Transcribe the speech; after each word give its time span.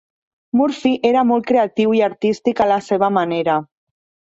Murphy 0.59 0.93
era 1.09 1.23
molt 1.33 1.45
creatiu 1.51 1.95
i 1.99 2.03
artístic 2.07 2.65
a 2.67 2.69
la 2.73 2.81
seva 2.89 3.13
manera. 3.21 3.61